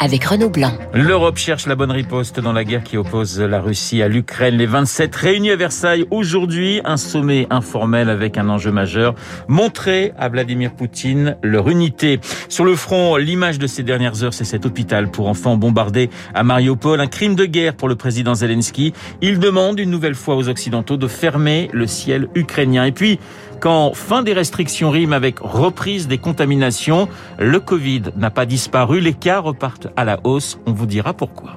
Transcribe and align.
avec 0.00 0.24
Renaud 0.24 0.48
Blanc. 0.48 0.72
L'Europe 0.94 1.36
cherche 1.36 1.66
la 1.66 1.74
bonne 1.74 1.90
riposte 1.90 2.40
dans 2.40 2.54
la 2.54 2.64
guerre 2.64 2.82
qui 2.82 2.96
oppose 2.96 3.38
la 3.38 3.60
Russie 3.60 4.02
à 4.02 4.08
l'Ukraine. 4.08 4.56
Les 4.56 4.66
27 4.66 5.14
réunis 5.14 5.50
à 5.50 5.56
Versailles 5.56 6.06
aujourd'hui, 6.10 6.80
un 6.84 6.96
sommet 6.96 7.46
informel 7.50 8.08
avec 8.08 8.38
un 8.38 8.48
enjeu 8.48 8.72
majeur, 8.72 9.14
montrer 9.46 10.12
à 10.18 10.30
Vladimir 10.30 10.72
Poutine 10.72 11.36
leur 11.42 11.68
unité. 11.68 12.18
Sur 12.48 12.64
le 12.64 12.74
front, 12.76 13.16
l'image 13.16 13.58
de 13.58 13.66
ces 13.66 13.82
dernières 13.82 14.24
heures, 14.24 14.34
c'est 14.34 14.44
cet 14.44 14.64
hôpital 14.64 15.10
pour 15.10 15.28
enfants 15.28 15.56
bombardé 15.56 16.08
à 16.34 16.42
Mariupol, 16.44 16.98
un 16.98 17.06
crime 17.06 17.34
de 17.34 17.44
guerre 17.44 17.74
pour 17.74 17.88
le 17.88 17.94
président 17.94 18.34
Zelensky. 18.34 18.94
Il 19.20 19.38
demande 19.38 19.78
une 19.78 19.90
nouvelle 19.90 20.14
fois 20.14 20.34
aux 20.34 20.48
Occidentaux 20.48 20.96
de 20.96 21.08
fermer 21.08 21.68
le 21.74 21.86
ciel 21.86 22.28
ukrainien. 22.34 22.86
Et 22.86 22.92
puis, 22.92 23.18
quand 23.60 23.92
fin 23.94 24.22
des 24.22 24.32
restrictions 24.32 24.88
rime 24.88 25.12
avec 25.12 25.38
reprise 25.38 26.08
des 26.08 26.16
contaminations, 26.16 27.08
le 27.38 27.60
Covid 27.60 28.04
n'a 28.16 28.30
pas 28.30 28.46
disparu, 28.46 29.00
les 29.00 29.12
cas 29.12 29.38
repartent 29.38 29.88
à 29.96 30.04
la 30.04 30.18
hausse. 30.24 30.58
On 30.66 30.72
vous 30.72 30.86
dira 30.86 31.12
pourquoi. 31.14 31.54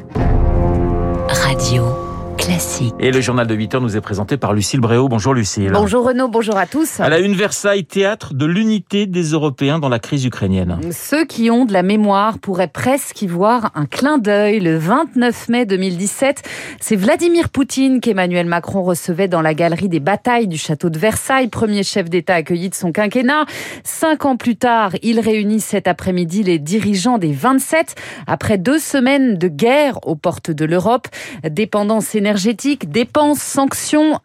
Radio 1.29 2.02
classique. 2.43 2.93
Et 2.99 3.11
le 3.11 3.21
journal 3.21 3.47
de 3.47 3.55
8 3.55 3.75
heures 3.75 3.81
nous 3.81 3.95
est 3.95 4.01
présenté 4.01 4.35
par 4.35 4.53
Lucille 4.53 4.81
Bréau. 4.81 5.07
Bonjour 5.07 5.33
Lucille. 5.33 5.71
Bonjour 5.71 6.05
Renaud, 6.05 6.27
bonjour 6.27 6.57
à 6.57 6.65
tous. 6.65 6.99
À 6.99 7.07
la 7.07 7.19
une 7.19 7.35
Versailles, 7.35 7.85
théâtre 7.85 8.33
de 8.33 8.45
l'unité 8.45 9.05
des 9.05 9.23
Européens 9.31 9.79
dans 9.79 9.87
la 9.87 9.99
crise 9.99 10.25
ukrainienne. 10.25 10.77
Ceux 10.91 11.25
qui 11.25 11.49
ont 11.49 11.63
de 11.63 11.71
la 11.71 11.83
mémoire 11.83 12.39
pourraient 12.39 12.67
presque 12.67 13.21
y 13.21 13.27
voir 13.27 13.71
un 13.75 13.85
clin 13.85 14.17
d'œil. 14.17 14.59
Le 14.59 14.77
29 14.77 15.49
mai 15.49 15.65
2017, 15.65 16.43
c'est 16.81 16.95
Vladimir 16.97 17.47
Poutine 17.47 18.01
qu'Emmanuel 18.01 18.45
Macron 18.45 18.83
recevait 18.83 19.29
dans 19.29 19.41
la 19.41 19.53
galerie 19.53 19.89
des 19.89 20.01
batailles 20.01 20.47
du 20.47 20.57
château 20.57 20.89
de 20.89 20.99
Versailles, 20.99 21.47
premier 21.47 21.83
chef 21.83 22.09
d'État 22.09 22.35
accueilli 22.35 22.69
de 22.69 22.75
son 22.75 22.91
quinquennat. 22.91 23.45
Cinq 23.83 24.25
ans 24.25 24.35
plus 24.35 24.57
tard, 24.57 24.91
il 25.01 25.21
réunit 25.21 25.61
cet 25.61 25.87
après-midi 25.87 26.43
les 26.43 26.59
dirigeants 26.59 27.17
des 27.17 27.31
27 27.31 27.95
après 28.27 28.57
deux 28.57 28.79
semaines 28.79 29.37
de 29.37 29.47
guerre 29.47 29.99
aux 30.05 30.15
portes 30.15 30.51
de 30.51 30.65
l'Europe. 30.65 31.07
Dépendance 31.49 32.15
énergétique 32.15 32.32
énergétique, 32.33 32.89
dépenses, 32.89 33.39
sanctions, 33.39 34.19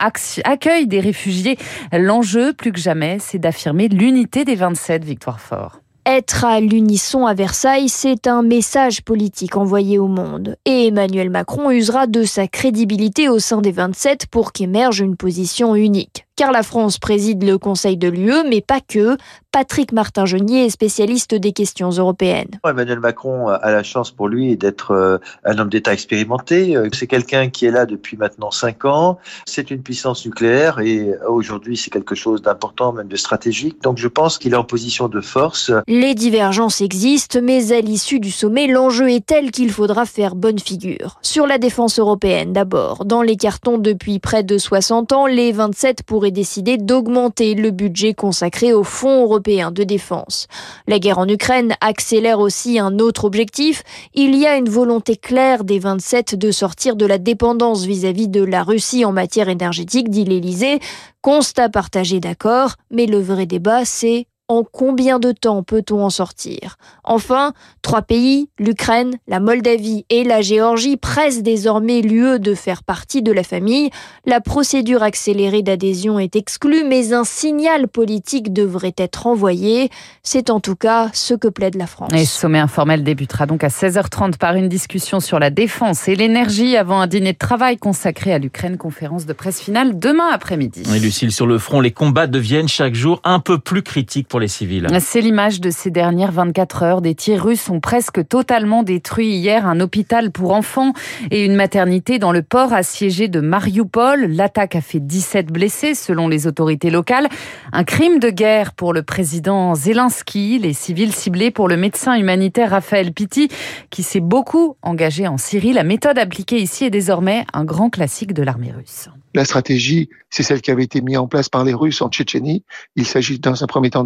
accueil 0.44 0.86
des 0.86 1.00
réfugiés. 1.00 1.58
L'enjeu, 1.92 2.54
plus 2.54 2.72
que 2.72 2.80
jamais, 2.80 3.18
c'est 3.20 3.38
d'affirmer 3.38 3.88
l'unité 3.88 4.46
des 4.46 4.54
27, 4.54 5.04
Victoire 5.04 5.40
Fort. 5.40 5.80
Être 6.06 6.46
à 6.46 6.58
l'unisson 6.58 7.26
à 7.26 7.34
Versailles, 7.34 7.90
c'est 7.90 8.26
un 8.26 8.42
message 8.42 9.02
politique 9.02 9.58
envoyé 9.58 9.98
au 9.98 10.06
monde. 10.06 10.56
Et 10.64 10.86
Emmanuel 10.86 11.28
Macron 11.28 11.70
usera 11.70 12.06
de 12.06 12.22
sa 12.22 12.48
crédibilité 12.48 13.28
au 13.28 13.38
sein 13.38 13.60
des 13.60 13.72
27 13.72 14.26
pour 14.28 14.52
qu'émerge 14.52 15.00
une 15.00 15.16
position 15.16 15.74
unique 15.74 16.27
car 16.38 16.52
la 16.52 16.62
France 16.62 16.98
préside 16.98 17.42
le 17.42 17.58
Conseil 17.58 17.96
de 17.96 18.06
l'UE, 18.06 18.44
mais 18.48 18.60
pas 18.60 18.80
que. 18.80 19.16
Patrick 19.50 19.90
Martin-Genier 19.90 20.66
est 20.66 20.70
spécialiste 20.70 21.34
des 21.34 21.52
questions 21.52 21.90
européennes. 21.90 22.60
Emmanuel 22.64 23.00
Macron 23.00 23.48
a 23.48 23.72
la 23.72 23.82
chance 23.82 24.12
pour 24.12 24.28
lui 24.28 24.56
d'être 24.56 24.92
euh, 24.92 25.18
un 25.44 25.58
homme 25.58 25.68
d'État 25.68 25.92
expérimenté. 25.92 26.76
Euh, 26.76 26.88
c'est 26.92 27.08
quelqu'un 27.08 27.48
qui 27.48 27.66
est 27.66 27.72
là 27.72 27.86
depuis 27.86 28.16
maintenant 28.16 28.52
cinq 28.52 28.84
ans. 28.84 29.18
C'est 29.46 29.72
une 29.72 29.82
puissance 29.82 30.24
nucléaire 30.26 30.78
et 30.78 31.10
aujourd'hui 31.26 31.76
c'est 31.76 31.90
quelque 31.90 32.14
chose 32.14 32.40
d'important, 32.40 32.92
même 32.92 33.08
de 33.08 33.16
stratégique. 33.16 33.82
Donc 33.82 33.98
je 33.98 34.06
pense 34.06 34.38
qu'il 34.38 34.52
est 34.52 34.56
en 34.56 34.64
position 34.64 35.08
de 35.08 35.20
force. 35.20 35.72
Les 35.88 36.14
divergences 36.14 36.80
existent, 36.80 37.40
mais 37.42 37.72
à 37.72 37.80
l'issue 37.80 38.20
du 38.20 38.30
sommet, 38.30 38.68
l'enjeu 38.68 39.10
est 39.10 39.26
tel 39.26 39.50
qu'il 39.50 39.72
faudra 39.72 40.04
faire 40.04 40.36
bonne 40.36 40.60
figure. 40.60 41.18
Sur 41.22 41.48
la 41.48 41.58
défense 41.58 41.98
européenne 41.98 42.52
d'abord. 42.52 43.06
Dans 43.06 43.22
les 43.22 43.36
cartons 43.36 43.78
depuis 43.78 44.20
près 44.20 44.44
de 44.44 44.56
60 44.56 45.10
ans, 45.12 45.26
les 45.26 45.50
27 45.50 46.04
pourraient 46.04 46.27
décidé 46.30 46.78
d'augmenter 46.78 47.54
le 47.54 47.70
budget 47.70 48.14
consacré 48.14 48.72
au 48.72 48.84
Fonds 48.84 49.22
européen 49.22 49.70
de 49.70 49.84
défense. 49.84 50.46
La 50.86 50.98
guerre 50.98 51.18
en 51.18 51.28
Ukraine 51.28 51.74
accélère 51.80 52.40
aussi 52.40 52.78
un 52.78 52.98
autre 52.98 53.24
objectif. 53.24 53.82
Il 54.14 54.36
y 54.36 54.46
a 54.46 54.56
une 54.56 54.68
volonté 54.68 55.16
claire 55.16 55.64
des 55.64 55.78
27 55.78 56.34
de 56.34 56.50
sortir 56.50 56.96
de 56.96 57.06
la 57.06 57.18
dépendance 57.18 57.84
vis-à-vis 57.84 58.28
de 58.28 58.42
la 58.42 58.62
Russie 58.62 59.04
en 59.04 59.12
matière 59.12 59.48
énergétique, 59.48 60.10
dit 60.10 60.24
l'Élysée. 60.24 60.80
Constat 61.22 61.68
partagé 61.68 62.20
d'accord, 62.20 62.74
mais 62.90 63.06
le 63.06 63.20
vrai 63.20 63.46
débat, 63.46 63.84
c'est 63.84 64.26
en 64.48 64.64
combien 64.64 65.18
de 65.18 65.32
temps 65.32 65.62
peut-on 65.62 66.02
en 66.02 66.10
sortir? 66.10 66.76
Enfin, 67.04 67.52
trois 67.82 68.00
pays, 68.00 68.48
l'Ukraine, 68.58 69.18
la 69.26 69.40
Moldavie 69.40 70.06
et 70.08 70.24
la 70.24 70.40
Géorgie, 70.40 70.96
pressent 70.96 71.42
désormais 71.42 72.00
l'UE 72.00 72.38
de 72.38 72.54
faire 72.54 72.82
partie 72.82 73.22
de 73.22 73.30
la 73.30 73.42
famille. 73.42 73.90
La 74.24 74.40
procédure 74.40 75.02
accélérée 75.02 75.62
d'adhésion 75.62 76.18
est 76.18 76.34
exclue, 76.34 76.84
mais 76.84 77.12
un 77.12 77.24
signal 77.24 77.88
politique 77.88 78.52
devrait 78.52 78.94
être 78.96 79.26
envoyé. 79.26 79.90
C'est 80.22 80.48
en 80.48 80.60
tout 80.60 80.76
cas 80.76 81.10
ce 81.12 81.34
que 81.34 81.48
plaide 81.48 81.74
la 81.74 81.86
France. 81.86 82.10
Et 82.14 82.24
ce 82.24 82.40
sommet 82.40 82.58
informel 82.58 83.04
débutera 83.04 83.44
donc 83.44 83.64
à 83.64 83.68
16h30 83.68 84.38
par 84.38 84.54
une 84.54 84.68
discussion 84.68 85.20
sur 85.20 85.38
la 85.38 85.50
défense 85.50 86.08
et 86.08 86.16
l'énergie 86.16 86.76
avant 86.76 87.00
un 87.00 87.06
dîner 87.06 87.34
de 87.34 87.38
travail 87.38 87.76
consacré 87.76 88.32
à 88.32 88.38
l'Ukraine, 88.38 88.78
conférence 88.78 89.26
de 89.26 89.34
presse 89.34 89.60
finale 89.60 89.98
demain 89.98 90.28
après-midi. 90.32 90.84
Et 90.94 91.00
Lucille, 91.00 91.32
sur 91.32 91.46
le 91.46 91.58
front, 91.58 91.80
les 91.80 91.90
combats 91.90 92.26
deviennent 92.26 92.68
chaque 92.68 92.94
jour 92.94 93.20
un 93.24 93.40
peu 93.40 93.58
plus 93.58 93.82
critiques 93.82 94.28
pour 94.28 94.37
les 94.38 94.48
civils. 94.48 94.86
C'est 95.00 95.20
l'image 95.20 95.60
de 95.60 95.70
ces 95.70 95.90
dernières 95.90 96.32
24 96.32 96.82
heures. 96.82 97.00
Des 97.00 97.14
tirs 97.14 97.44
russes 97.44 97.68
ont 97.70 97.80
presque 97.80 98.26
totalement 98.26 98.82
détruit 98.82 99.28
hier 99.28 99.66
un 99.66 99.80
hôpital 99.80 100.30
pour 100.30 100.52
enfants 100.52 100.92
et 101.30 101.44
une 101.44 101.54
maternité 101.54 102.18
dans 102.18 102.32
le 102.32 102.42
port 102.42 102.72
assiégé 102.72 103.28
de 103.28 103.40
Mariupol. 103.40 104.26
L'attaque 104.26 104.76
a 104.76 104.80
fait 104.80 105.00
17 105.00 105.46
blessés 105.46 105.94
selon 105.94 106.28
les 106.28 106.46
autorités 106.46 106.90
locales. 106.90 107.28
Un 107.72 107.84
crime 107.84 108.18
de 108.18 108.30
guerre 108.30 108.72
pour 108.72 108.92
le 108.92 109.02
président 109.02 109.74
Zelensky. 109.74 110.58
Les 110.58 110.72
civils 110.72 111.12
ciblés 111.12 111.50
pour 111.50 111.68
le 111.68 111.76
médecin 111.76 112.14
humanitaire 112.14 112.70
Raphaël 112.70 113.12
Pitti 113.12 113.48
qui 113.90 114.02
s'est 114.02 114.20
beaucoup 114.20 114.76
engagé 114.82 115.26
en 115.28 115.38
Syrie. 115.38 115.72
La 115.72 115.84
méthode 115.84 116.18
appliquée 116.18 116.58
ici 116.58 116.84
est 116.84 116.90
désormais 116.90 117.44
un 117.52 117.64
grand 117.64 117.90
classique 117.90 118.32
de 118.32 118.42
l'armée 118.42 118.72
russe. 118.72 119.08
La 119.34 119.44
stratégie, 119.44 120.08
c'est 120.30 120.42
celle 120.42 120.62
qui 120.62 120.70
avait 120.70 120.84
été 120.84 121.00
mise 121.00 121.18
en 121.18 121.28
place 121.28 121.48
par 121.48 121.62
les 121.62 121.74
Russes 121.74 122.00
en 122.00 122.08
Tchétchénie. 122.08 122.64
Il 122.96 123.06
s'agit 123.06 123.38
dans 123.38 123.62
un 123.62 123.66
premier 123.66 123.90
temps 123.90 124.04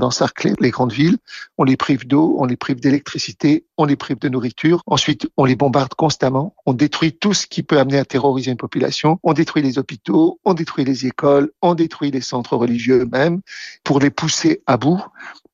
les 0.60 0.70
grandes 0.70 0.92
villes. 0.92 1.18
On 1.58 1.64
les 1.64 1.76
prive 1.76 2.06
d'eau, 2.06 2.36
on 2.38 2.44
les 2.44 2.56
prive 2.56 2.80
d'électricité, 2.80 3.66
on 3.76 3.84
les 3.84 3.96
prive 3.96 4.18
de 4.18 4.28
nourriture. 4.28 4.82
Ensuite, 4.86 5.26
on 5.36 5.44
les 5.44 5.56
bombarde 5.56 5.94
constamment. 5.94 6.54
On 6.66 6.72
détruit 6.72 7.12
tout 7.12 7.34
ce 7.34 7.46
qui 7.46 7.62
peut 7.62 7.78
amener 7.78 7.98
à 7.98 8.04
terroriser 8.04 8.50
une 8.50 8.56
population. 8.56 9.18
On 9.22 9.32
détruit 9.32 9.62
les 9.62 9.78
hôpitaux, 9.78 10.40
on 10.44 10.54
détruit 10.54 10.84
les 10.84 11.06
écoles, 11.06 11.50
on 11.62 11.74
détruit 11.74 12.10
les 12.10 12.20
centres 12.20 12.56
religieux 12.56 13.02
eux-mêmes 13.02 13.40
pour 13.84 14.00
les 14.00 14.10
pousser 14.10 14.62
à 14.66 14.76
bout. 14.76 15.02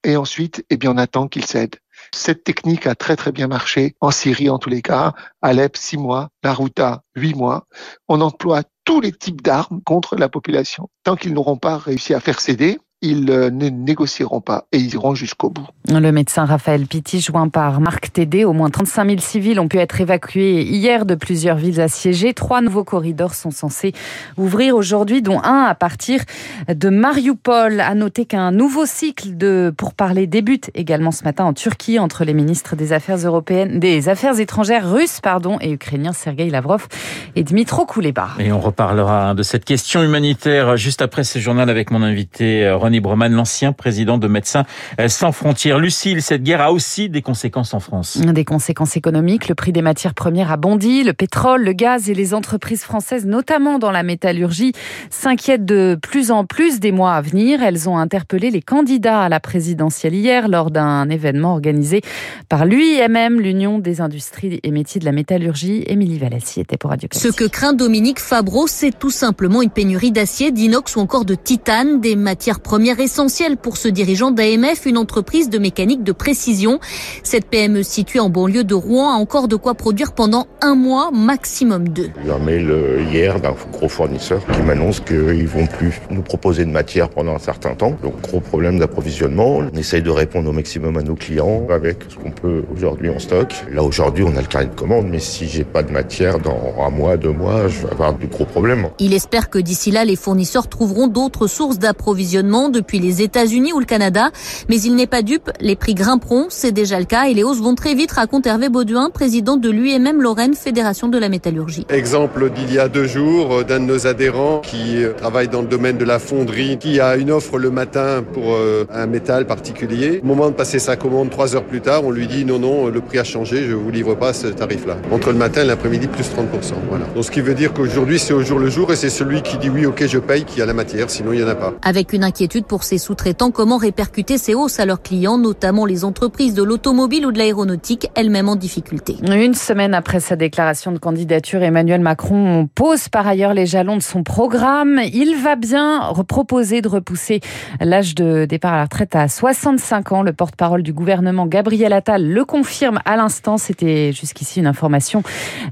Et 0.04 0.16
ensuite, 0.16 0.64
eh 0.70 0.76
bien, 0.76 0.92
on 0.92 0.96
attend 0.96 1.28
qu'ils 1.28 1.44
cèdent. 1.44 1.76
Cette 2.14 2.44
technique 2.44 2.86
a 2.86 2.94
très 2.94 3.16
très 3.16 3.32
bien 3.32 3.48
marché 3.48 3.96
en 4.00 4.10
Syrie 4.10 4.48
en 4.48 4.58
tous 4.58 4.70
les 4.70 4.82
cas, 4.82 5.14
Alep 5.42 5.76
six 5.76 5.96
mois, 5.96 6.30
Larouta 6.42 7.02
huit 7.16 7.34
mois. 7.34 7.66
On 8.08 8.20
emploie 8.20 8.62
tous 8.84 9.00
les 9.00 9.12
types 9.12 9.42
d'armes 9.42 9.82
contre 9.82 10.16
la 10.16 10.28
population. 10.28 10.88
Tant 11.02 11.16
qu'ils 11.16 11.34
n'auront 11.34 11.56
pas 11.56 11.76
réussi 11.76 12.14
à 12.14 12.20
faire 12.20 12.40
céder, 12.40 12.78
ils 13.00 13.30
euh, 13.30 13.50
ne 13.50 13.68
négocieront 13.68 14.40
pas 14.40 14.66
et 14.72 14.78
ils 14.78 14.94
iront 14.94 15.14
jusqu'au 15.14 15.50
bout. 15.50 15.66
Le 15.88 16.10
médecin 16.10 16.44
Raphaël 16.44 16.86
Pitti, 16.86 17.20
joint 17.20 17.48
par 17.48 17.80
Marc 17.80 18.12
Tédé, 18.12 18.44
au 18.44 18.52
moins 18.52 18.70
35 18.70 19.08
000 19.08 19.20
civils 19.20 19.60
ont 19.60 19.68
pu 19.68 19.78
être 19.78 20.00
évacués 20.00 20.62
hier 20.62 21.06
de 21.06 21.14
plusieurs 21.14 21.56
villes 21.56 21.80
assiégées. 21.80 22.34
Trois 22.34 22.60
nouveaux 22.60 22.84
corridors 22.84 23.34
sont 23.34 23.50
censés 23.50 23.92
ouvrir 24.36 24.74
aujourd'hui, 24.74 25.22
dont 25.22 25.40
un 25.42 25.62
à 25.62 25.74
partir 25.74 26.20
de 26.68 26.88
Mariupol. 26.88 27.80
À 27.80 27.94
noter 27.94 28.24
qu'un 28.24 28.50
nouveau 28.50 28.84
cycle 28.84 29.36
de 29.36 29.72
pourparlers 29.76 30.26
débute 30.26 30.70
également 30.74 31.12
ce 31.12 31.24
matin 31.24 31.44
en 31.44 31.52
Turquie 31.52 31.98
entre 31.98 32.24
les 32.24 32.34
ministres 32.34 32.74
des 32.74 32.92
Affaires 32.92 33.18
européennes, 33.18 33.78
des 33.78 34.08
Affaires 34.08 34.38
étrangères 34.40 34.90
russes, 34.90 35.20
pardon, 35.20 35.58
et 35.60 35.70
ukrainiens 35.70 36.12
Sergei 36.12 36.50
Lavrov 36.50 36.88
et 37.36 37.44
Dmitro 37.44 37.86
Kuleba. 37.86 38.30
Et 38.40 38.50
on 38.50 38.60
reparlera 38.60 39.34
de 39.34 39.42
cette 39.42 39.64
question 39.64 40.02
humanitaire 40.02 40.76
juste 40.76 41.00
après 41.00 41.22
ce 41.22 41.38
journal 41.38 41.70
avec 41.70 41.90
mon 41.90 42.02
invité 42.02 42.68
René 42.70 42.87
Breman, 43.00 43.32
l'ancien 43.32 43.72
président 43.72 44.18
de 44.18 44.28
Médecins 44.28 44.64
sans 45.08 45.32
frontières. 45.32 45.78
Lucille, 45.78 46.22
cette 46.22 46.42
guerre 46.42 46.60
a 46.60 46.72
aussi 46.72 47.08
des 47.08 47.22
conséquences 47.22 47.74
en 47.74 47.80
France. 47.80 48.18
Des 48.18 48.44
conséquences 48.44 48.96
économiques. 48.96 49.48
Le 49.48 49.54
prix 49.54 49.72
des 49.72 49.82
matières 49.82 50.14
premières 50.14 50.50
a 50.50 50.56
bondi. 50.56 51.04
Le 51.04 51.12
pétrole, 51.12 51.62
le 51.62 51.72
gaz 51.72 52.08
et 52.08 52.14
les 52.14 52.34
entreprises 52.34 52.82
françaises, 52.82 53.26
notamment 53.26 53.78
dans 53.78 53.90
la 53.90 54.02
métallurgie, 54.02 54.72
s'inquiètent 55.10 55.64
de 55.64 55.98
plus 56.00 56.30
en 56.30 56.44
plus 56.44 56.80
des 56.80 56.92
mois 56.92 57.14
à 57.14 57.20
venir. 57.20 57.62
Elles 57.62 57.88
ont 57.88 57.98
interpellé 57.98 58.50
les 58.50 58.62
candidats 58.62 59.22
à 59.22 59.28
la 59.28 59.40
présidentielle 59.40 60.14
hier 60.14 60.48
lors 60.48 60.70
d'un 60.70 61.08
événement 61.10 61.52
organisé 61.52 62.00
par 62.48 62.64
l'UIMM, 62.64 63.40
l'Union 63.40 63.78
des 63.78 64.00
industries 64.00 64.60
et 64.62 64.70
métiers 64.70 65.00
de 65.00 65.04
la 65.04 65.12
métallurgie. 65.12 65.84
Émilie 65.86 66.18
Valassi 66.18 66.60
était 66.60 66.76
pour 66.76 66.90
Radio 66.90 67.08
Ce 67.12 67.28
que 67.28 67.44
craint 67.44 67.72
Dominique 67.72 68.20
Fabreau, 68.20 68.66
c'est 68.66 68.96
tout 68.96 69.10
simplement 69.10 69.62
une 69.62 69.70
pénurie 69.70 70.12
d'acier, 70.12 70.50
d'inox 70.50 70.96
ou 70.96 71.00
encore 71.00 71.24
de 71.24 71.34
titane, 71.34 72.00
des 72.00 72.16
matières 72.16 72.60
premières 72.60 72.77
première 72.78 73.00
essentielle 73.00 73.56
pour 73.56 73.76
ce 73.76 73.88
dirigeant 73.88 74.30
d'AMF, 74.30 74.86
une 74.86 74.98
entreprise 74.98 75.50
de 75.50 75.58
mécanique 75.58 76.04
de 76.04 76.12
précision. 76.12 76.78
Cette 77.24 77.46
PME 77.46 77.82
située 77.82 78.20
en 78.20 78.30
banlieue 78.30 78.62
de 78.62 78.74
Rouen 78.74 79.10
a 79.10 79.16
encore 79.16 79.48
de 79.48 79.56
quoi 79.56 79.74
produire 79.74 80.12
pendant 80.12 80.46
un 80.60 80.76
mois, 80.76 81.10
maximum 81.12 81.88
deux. 81.88 82.10
J'ai 82.24 82.30
un 82.30 82.38
mail 82.38 82.72
hier 83.10 83.40
d'un 83.40 83.56
gros 83.72 83.88
fournisseur 83.88 84.40
qui 84.46 84.62
m'annonce 84.62 85.00
qu'ils 85.00 85.48
vont 85.48 85.66
plus 85.66 86.00
nous 86.10 86.22
proposer 86.22 86.64
de 86.64 86.70
matière 86.70 87.08
pendant 87.08 87.34
un 87.34 87.40
certain 87.40 87.74
temps. 87.74 87.96
Donc 88.00 88.20
gros 88.22 88.38
problème 88.38 88.78
d'approvisionnement. 88.78 89.56
On 89.56 89.76
essaye 89.76 90.02
de 90.02 90.10
répondre 90.10 90.48
au 90.48 90.52
maximum 90.52 90.96
à 90.98 91.02
nos 91.02 91.16
clients 91.16 91.66
avec 91.70 92.04
ce 92.08 92.14
qu'on 92.14 92.30
peut 92.30 92.62
aujourd'hui 92.72 93.10
en 93.10 93.18
stock. 93.18 93.52
Là 93.72 93.82
aujourd'hui 93.82 94.22
on 94.22 94.36
a 94.36 94.40
le 94.40 94.46
carnet 94.46 94.68
de 94.68 94.74
commande, 94.76 95.08
mais 95.10 95.18
si 95.18 95.48
j'ai 95.48 95.64
pas 95.64 95.82
de 95.82 95.90
matière 95.90 96.38
dans 96.38 96.76
un 96.80 96.90
mois, 96.90 97.16
deux 97.16 97.32
mois, 97.32 97.66
je 97.66 97.84
vais 97.84 97.90
avoir 97.90 98.14
du 98.14 98.28
gros 98.28 98.44
problèmes. 98.44 98.88
Il 99.00 99.14
espère 99.14 99.50
que 99.50 99.58
d'ici 99.58 99.90
là 99.90 100.04
les 100.04 100.14
fournisseurs 100.14 100.68
trouveront 100.68 101.08
d'autres 101.08 101.48
sources 101.48 101.80
d'approvisionnement 101.80 102.67
depuis 102.70 102.98
les 102.98 103.22
États-Unis 103.22 103.72
ou 103.72 103.80
le 103.80 103.84
Canada. 103.84 104.30
Mais 104.68 104.80
il 104.80 104.94
n'est 104.94 105.06
pas 105.06 105.22
dupe, 105.22 105.50
les 105.60 105.76
prix 105.76 105.94
grimperont, 105.94 106.46
c'est 106.48 106.72
déjà 106.72 106.98
le 106.98 107.04
cas 107.04 107.28
et 107.28 107.34
les 107.34 107.42
hausses 107.42 107.60
vont 107.60 107.74
très 107.74 107.94
vite, 107.94 108.12
raconte 108.12 108.46
Hervé 108.46 108.68
Bauduin, 108.68 109.10
président 109.10 109.56
de 109.56 109.70
l'UMM 109.70 110.20
Lorraine, 110.20 110.54
Fédération 110.54 111.08
de 111.08 111.18
la 111.18 111.28
métallurgie. 111.28 111.86
Exemple 111.88 112.50
d'il 112.50 112.72
y 112.72 112.78
a 112.78 112.88
deux 112.88 113.06
jours 113.06 113.58
euh, 113.58 113.64
d'un 113.64 113.80
de 113.80 113.84
nos 113.84 114.06
adhérents 114.06 114.60
qui 114.60 115.02
euh, 115.02 115.12
travaille 115.12 115.48
dans 115.48 115.62
le 115.62 115.68
domaine 115.68 115.98
de 115.98 116.04
la 116.04 116.18
fonderie, 116.18 116.78
qui 116.78 117.00
a 117.00 117.16
une 117.16 117.30
offre 117.30 117.58
le 117.58 117.70
matin 117.70 118.24
pour 118.32 118.54
euh, 118.54 118.84
un 118.92 119.06
métal 119.06 119.46
particulier. 119.46 120.20
Au 120.22 120.26
moment 120.26 120.48
de 120.48 120.54
passer 120.54 120.78
sa 120.78 120.96
commande, 120.96 121.30
trois 121.30 121.54
heures 121.54 121.64
plus 121.64 121.80
tard, 121.80 122.04
on 122.04 122.10
lui 122.10 122.26
dit 122.26 122.44
non, 122.44 122.58
non, 122.58 122.88
le 122.88 123.00
prix 123.00 123.18
a 123.18 123.24
changé, 123.24 123.64
je 123.66 123.74
vous 123.74 123.90
livre 123.90 124.14
pas 124.14 124.32
ce 124.32 124.48
tarif-là. 124.48 124.96
Entre 125.10 125.30
le 125.30 125.38
matin 125.38 125.62
et 125.62 125.66
l'après-midi, 125.66 126.06
plus 126.06 126.24
30%. 126.24 126.74
Voilà. 126.88 127.06
Donc 127.14 127.24
ce 127.24 127.30
qui 127.30 127.40
veut 127.40 127.54
dire 127.54 127.72
qu'aujourd'hui, 127.72 128.18
c'est 128.18 128.32
au 128.32 128.42
jour 128.42 128.58
le 128.58 128.70
jour 128.70 128.92
et 128.92 128.96
c'est 128.96 129.10
celui 129.10 129.42
qui 129.42 129.58
dit 129.58 129.70
oui, 129.70 129.86
ok, 129.86 130.06
je 130.06 130.18
paye 130.18 130.44
qui 130.44 130.62
a 130.62 130.66
la 130.66 130.74
matière, 130.74 131.10
sinon 131.10 131.32
il 131.32 131.38
n'y 131.38 131.44
en 131.44 131.48
a 131.48 131.54
pas. 131.54 131.74
Avec 131.82 132.12
une 132.12 132.24
inquiétude 132.24 132.57
pour 132.66 132.82
ses 132.82 132.98
sous-traitants, 132.98 133.50
comment 133.50 133.76
répercuter 133.76 134.38
ces 134.38 134.54
hausses 134.54 134.80
à 134.80 134.86
leurs 134.86 135.02
clients, 135.02 135.38
notamment 135.38 135.86
les 135.86 136.04
entreprises 136.04 136.54
de 136.54 136.62
l'automobile 136.62 137.26
ou 137.26 137.32
de 137.32 137.38
l'aéronautique, 137.38 138.08
elles-mêmes 138.14 138.48
en 138.48 138.56
difficulté. 138.56 139.16
Une 139.22 139.54
semaine 139.54 139.94
après 139.94 140.20
sa 140.20 140.36
déclaration 140.36 140.92
de 140.92 140.98
candidature, 140.98 141.62
Emmanuel 141.62 142.00
Macron 142.00 142.68
pose 142.74 143.08
par 143.08 143.26
ailleurs 143.26 143.54
les 143.54 143.66
jalons 143.66 143.96
de 143.96 144.02
son 144.02 144.22
programme. 144.22 145.00
Il 145.12 145.36
va 145.36 145.56
bien 145.56 146.12
proposer 146.26 146.82
de 146.82 146.88
repousser 146.88 147.40
l'âge 147.80 148.14
de 148.14 148.44
départ 148.44 148.74
à 148.74 148.76
la 148.78 148.82
retraite 148.84 149.14
à 149.14 149.28
65 149.28 150.12
ans. 150.12 150.22
Le 150.22 150.32
porte-parole 150.32 150.82
du 150.82 150.92
gouvernement, 150.92 151.46
Gabriel 151.46 151.92
Attal, 151.92 152.26
le 152.26 152.44
confirme 152.44 153.00
à 153.04 153.16
l'instant. 153.16 153.58
C'était 153.58 154.12
jusqu'ici 154.12 154.60
une 154.60 154.66
information 154.66 155.22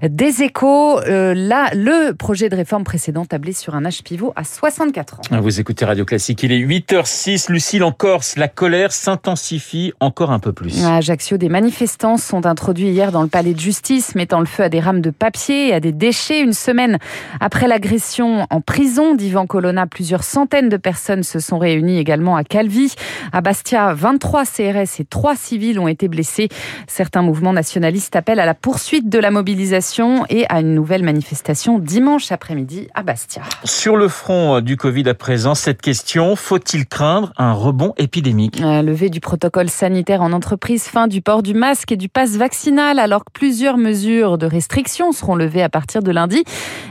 des 0.02 0.42
échos. 0.42 1.00
Euh, 1.00 1.34
là, 1.34 1.70
le 1.74 2.12
projet 2.12 2.48
de 2.48 2.56
réforme 2.56 2.84
précédent 2.84 3.24
tablait 3.24 3.52
sur 3.52 3.74
un 3.74 3.84
âge 3.84 4.02
pivot 4.02 4.32
à 4.36 4.44
64 4.44 5.20
ans. 5.20 5.40
Vous 5.40 5.60
écoutez 5.60 5.84
Radio 5.84 6.04
Classique, 6.04 6.42
il 6.42 6.52
est 6.52 6.58
8h06. 6.76 7.50
Lucille, 7.50 7.82
en 7.82 7.93
Corse, 7.93 8.37
la 8.37 8.49
colère 8.49 8.93
s'intensifie 8.93 9.94
encore 9.99 10.31
un 10.31 10.38
peu 10.38 10.52
plus. 10.52 10.84
À 10.84 10.96
Ajaccio, 10.96 11.38
des 11.38 11.49
manifestants 11.49 12.19
sont 12.19 12.44
introduits 12.44 12.88
hier 12.88 13.12
dans 13.12 13.23
le 13.23 13.28
palais 13.28 13.55
de 13.55 13.61
justice, 13.61 14.14
mettant 14.14 14.40
le 14.40 14.46
feu 14.46 14.64
à 14.64 14.69
des 14.69 14.81
rames 14.81 15.00
de 15.00 15.08
papier 15.08 15.69
et 15.69 15.73
à 15.73 15.81
des 15.81 15.93
déchets. 15.93 16.43
Une 16.43 16.52
semaine 16.52 16.99
après 17.40 17.67
l'agression 17.67 18.46
en 18.50 18.61
prison 18.61 19.14
d'Ivan 19.14 19.46
Colonna, 19.46 19.87
plusieurs 19.87 20.23
centaines 20.23 20.69
de 20.69 20.76
personnes 20.76 21.23
se 21.23 21.38
sont 21.38 21.58
réunies 21.58 21.99
également 21.99 22.37
à 22.37 22.44
Calvi. 22.44 22.94
À 23.32 23.40
Bastia, 23.40 23.94
23 23.94 24.44
CRS 24.44 25.00
et 25.00 25.06
3 25.08 25.34
civils 25.34 25.78
ont 25.78 25.88
été 25.88 26.08
blessés. 26.08 26.50
Certains 26.88 27.23
mouvements 27.23 27.55
nationalistes 27.55 28.17
appellent 28.17 28.40
à 28.40 28.44
la 28.44 28.55
poursuite 28.55 29.08
de 29.08 29.19
la 29.19 29.31
mobilisation 29.31 30.26
et 30.28 30.44
à 30.50 30.61
une 30.61 30.75
nouvelle 30.75 31.05
manifestation 31.05 31.78
dimanche 31.78 32.31
après-midi 32.32 32.88
à 32.93 33.02
Bastia. 33.02 33.43
Sur 33.64 33.96
le 33.96 34.08
front 34.08 34.61
du 34.61 34.76
Covid 34.76 35.08
à 35.08 35.14
présent, 35.14 35.55
cette 35.55 35.81
question, 35.81 36.37
faut-il 36.66 36.86
craindre 36.86 37.32
un 37.36 37.52
rebond 37.52 37.92
épidémique? 37.96 38.58
Levé 38.58 39.08
du 39.08 39.20
protocole 39.20 39.68
sanitaire 39.68 40.20
en 40.20 40.32
entreprise, 40.32 40.84
fin 40.84 41.06
du 41.06 41.22
port 41.22 41.44
du 41.44 41.54
masque 41.54 41.92
et 41.92 41.96
du 41.96 42.08
passe 42.08 42.36
vaccinal, 42.36 42.98
alors 42.98 43.24
que 43.24 43.30
plusieurs 43.32 43.76
mesures 43.76 44.36
de 44.36 44.46
restriction 44.46 45.12
seront 45.12 45.36
levées 45.36 45.62
à 45.62 45.68
partir 45.68 46.02
de 46.02 46.10
lundi. 46.10 46.42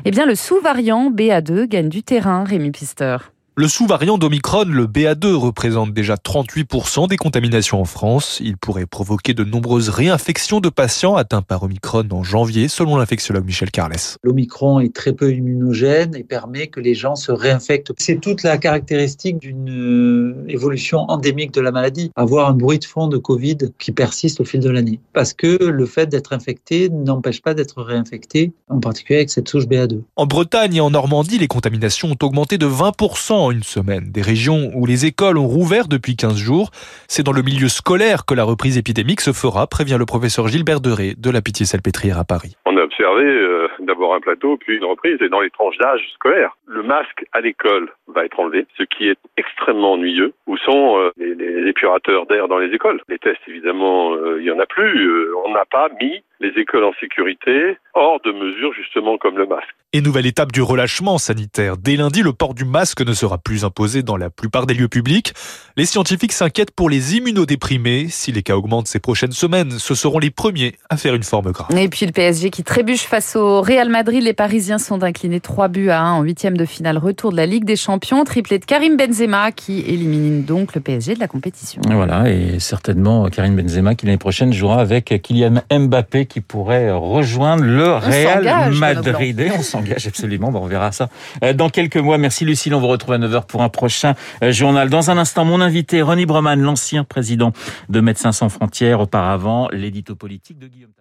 Eh 0.05 0.11
bien, 0.11 0.25
le 0.25 0.35
sous-variant 0.35 1.11
BA2 1.11 1.65
gagne 1.65 1.89
du 1.89 2.03
terrain, 2.03 2.45
Rémi 2.45 2.71
Pister. 2.71 3.17
Le 3.57 3.69
sous-variant 3.69 4.17
d'Omicron, 4.17 4.65
le 4.65 4.85
BA2, 4.85 5.33
représente 5.33 5.93
déjà 5.93 6.15
38% 6.15 7.07
des 7.07 7.15
contaminations 7.15 7.79
en 7.79 7.85
France. 7.85 8.41
Il 8.43 8.57
pourrait 8.57 8.85
provoquer 8.85 9.33
de 9.33 9.45
nombreuses 9.45 9.87
réinfections 9.87 10.59
de 10.59 10.67
patients 10.67 11.15
atteints 11.15 11.41
par 11.41 11.63
Omicron 11.63 12.03
en 12.11 12.21
janvier, 12.21 12.67
selon 12.67 12.97
l'infectiologue 12.97 13.45
Michel 13.45 13.71
Carles. 13.71 14.17
L'Omicron 14.23 14.81
est 14.81 14.93
très 14.93 15.13
peu 15.13 15.31
immunogène 15.31 16.17
et 16.17 16.25
permet 16.25 16.67
que 16.67 16.81
les 16.81 16.95
gens 16.95 17.15
se 17.15 17.31
réinfectent. 17.31 17.93
C'est 17.97 18.19
toute 18.19 18.43
la 18.43 18.57
caractéristique 18.57 19.39
d'une 19.39 19.69
euh, 19.69 20.45
évolution 20.49 21.09
endémique 21.09 21.53
de 21.53 21.61
la 21.61 21.71
maladie. 21.71 22.11
Avoir 22.17 22.49
un 22.49 22.53
bruit 22.55 22.79
de 22.79 22.85
fond 22.85 23.07
de 23.07 23.17
Covid 23.17 23.69
qui 23.79 23.93
persiste 23.93 24.41
au 24.41 24.43
fil 24.43 24.59
de 24.59 24.69
l'année. 24.69 24.99
Parce 25.13 25.31
que 25.31 25.63
le 25.63 25.85
fait 25.85 26.07
d'être 26.07 26.33
infecté 26.33 26.89
n'empêche 26.89 27.41
pas 27.41 27.53
d'être 27.53 27.81
réinfecté, 27.81 28.51
en 28.67 28.81
particulier 28.81 29.19
avec 29.19 29.29
cette 29.29 29.47
souche 29.47 29.63
BA2. 29.63 30.01
En 30.17 30.25
Bretagne 30.25 30.75
et 30.75 30.81
en 30.81 30.89
Normandie, 30.89 31.37
les 31.37 31.47
contaminations 31.47 32.09
ont 32.09 32.25
augmenté 32.25 32.57
de 32.57 32.67
20% 32.67 33.44
en 33.45 33.51
une 33.51 33.63
semaine. 33.63 34.11
Des 34.11 34.21
régions 34.21 34.71
où 34.73 34.85
les 34.85 35.05
écoles 35.05 35.37
ont 35.37 35.47
rouvert 35.47 35.87
depuis 35.87 36.15
15 36.15 36.37
jours. 36.37 36.69
C'est 37.07 37.23
dans 37.23 37.31
le 37.31 37.41
milieu 37.41 37.67
scolaire 37.67 38.25
que 38.25 38.33
la 38.33 38.43
reprise 38.43 38.77
épidémique 38.77 39.21
se 39.21 39.33
fera, 39.33 39.67
prévient 39.67 39.97
le 39.99 40.05
professeur 40.05 40.47
Gilbert 40.47 40.81
Deré 40.81 41.13
de 41.17 41.29
la 41.29 41.41
Pitié-Salpêtrière 41.41 42.19
à 42.19 42.23
Paris. 42.23 42.55
On 42.65 42.77
a 42.77 42.81
observé 42.81 43.23
euh, 43.23 43.67
d'abord 43.79 44.15
un 44.15 44.19
plateau, 44.19 44.57
puis 44.57 44.77
une 44.77 44.85
reprise, 44.85 45.21
et 45.21 45.29
dans 45.29 45.41
les 45.41 45.49
tranches 45.49 45.77
d'âge 45.77 46.01
scolaires. 46.15 46.57
Le 46.67 46.83
masque 46.83 47.25
à 47.33 47.41
l'école 47.41 47.89
va 48.07 48.25
être 48.25 48.39
enlevé, 48.39 48.65
ce 48.77 48.83
qui 48.83 49.07
est 49.07 49.19
extrêmement 49.37 49.93
ennuyeux. 49.93 50.33
Où 50.47 50.57
sont 50.57 50.97
euh, 50.97 51.11
les, 51.17 51.35
les, 51.35 51.69
épurateurs 51.69 52.25
d'air 52.25 52.47
dans 52.47 52.57
les 52.57 52.73
écoles 52.73 53.01
Les 53.09 53.19
tests, 53.19 53.41
évidemment, 53.47 54.13
euh, 54.13 54.37
il 54.39 54.45
y 54.45 54.51
en 54.51 54.59
a 54.59 54.65
plus. 54.65 55.33
On 55.45 55.51
n'a 55.51 55.65
pas 55.65 55.89
mis 56.01 56.23
les 56.39 56.49
écoles 56.61 56.83
en 56.83 56.93
sécurité 56.99 57.77
hors 57.93 58.19
de 58.21 58.31
mesures 58.31 58.73
justement 58.73 59.17
comme 59.17 59.37
le 59.37 59.45
masque. 59.45 59.67
Et 59.93 60.01
nouvelle 60.01 60.25
étape 60.25 60.51
du 60.51 60.61
relâchement 60.61 61.17
sanitaire. 61.17 61.77
Dès 61.77 61.95
lundi, 61.95 62.21
le 62.21 62.33
port 62.33 62.53
du 62.53 62.65
masque 62.65 62.99
ne 63.01 63.13
sera 63.13 63.37
plus 63.37 63.63
imposé 63.63 64.03
dans 64.03 64.17
la 64.17 64.29
plupart 64.29 64.65
des 64.65 64.73
lieux 64.73 64.89
publics. 64.89 65.33
Les 65.77 65.85
scientifiques 65.85 66.33
s'inquiètent 66.33 66.71
pour 66.71 66.89
les 66.89 67.15
immunodéprimés. 67.15 68.07
Si 68.09 68.33
les 68.33 68.43
cas 68.43 68.57
augmentent 68.57 68.87
ces 68.87 68.99
prochaines 68.99 69.31
semaines, 69.31 69.71
ce 69.71 69.95
seront 69.95 70.19
les 70.19 70.31
premiers 70.31 70.75
à 70.89 70.97
faire 70.97 71.15
une 71.15 71.23
forme 71.23 71.53
grave. 71.53 71.69
Et 71.77 71.87
puis 71.87 72.05
le 72.05 72.11
PSG 72.11 72.49
qui 72.49 72.63
trébuche 72.63 73.03
face 73.03 73.37
au 73.37 73.61
Real 73.61 73.87
Madrid. 73.87 74.21
Les 74.21 74.33
Parisiens 74.33 74.79
sont 74.79 75.01
inclinés 75.01 75.39
3 75.39 75.69
buts 75.69 75.89
à 75.89 76.01
1 76.01 76.11
en 76.13 76.21
huitième 76.23 76.57
de 76.57 76.65
finale 76.65 76.97
retour 76.97 77.31
de 77.31 77.37
la 77.37 77.45
Ligue 77.45 77.63
des 77.63 77.77
Champions. 77.77 78.25
Triplé 78.25 78.59
de 78.59 78.65
Karim 78.65 78.97
Benzema 78.97 79.53
qui 79.53 79.79
élimine 79.79 80.43
donc 80.43 80.75
le 80.75 80.81
PSG 80.81 81.15
de 81.15 81.19
la 81.21 81.29
compétition. 81.29 81.81
Voilà, 81.89 82.29
et 82.29 82.59
certainement 82.59 83.29
Karim 83.29 83.55
Benzema 83.55 83.95
qui 83.95 84.05
l'année 84.05 84.17
prochaine 84.17 84.51
jouera 84.51 84.81
avec 84.81 85.21
Kylian 85.21 85.61
Mbappé 85.71 86.25
qui 86.25 86.34
pourrait 86.41 86.91
rejoindre 86.91 87.63
le 87.63 87.87
On 87.87 87.99
Real 87.99 88.73
Madrid. 88.73 89.39
Et 89.39 89.51
on 89.57 89.61
s'engage 89.61 90.07
absolument, 90.07 90.51
bon, 90.51 90.61
on 90.61 90.67
verra 90.67 90.91
ça 90.91 91.09
euh, 91.43 91.53
dans 91.53 91.69
quelques 91.69 91.97
mois. 91.97 92.17
Merci 92.17 92.45
Lucille, 92.45 92.73
on 92.73 92.79
vous 92.79 92.87
retrouve 92.87 93.13
à 93.13 93.17
9h 93.17 93.45
pour 93.45 93.61
un 93.61 93.69
prochain 93.69 94.15
euh, 94.43 94.51
journal. 94.51 94.89
Dans 94.89 95.11
un 95.11 95.17
instant, 95.17 95.45
mon 95.45 95.61
invité, 95.61 96.01
Ronnie 96.01 96.25
Breman, 96.25 96.59
l'ancien 96.59 97.03
président 97.03 97.51
de 97.89 97.99
Médecins 97.99 98.31
sans 98.31 98.49
frontières, 98.49 98.99
auparavant 98.99 99.69
l'édito 99.71 100.15
politique 100.15 100.59
de 100.59 100.67
Guillaume 100.67 100.95